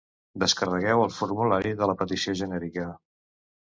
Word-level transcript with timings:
Descarregueu 0.43 1.03
el 1.03 1.13
formulari 1.19 1.77
de 1.83 1.93
la 1.93 1.99
Petició 2.03 2.39
genèrica. 2.45 2.93